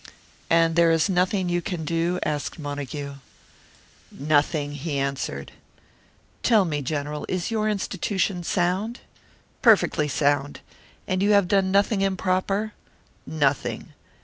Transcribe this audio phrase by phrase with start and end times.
[0.49, 3.17] "And there is nothing you can do?" asked Montague.
[4.11, 5.51] "Nothing," he answered.
[6.41, 9.01] "Tell me, General, is your institution sound?"
[9.61, 10.61] "Perfectly sound."
[11.07, 12.73] "And you have done nothing improper?"
[13.27, 13.89] "Nothing."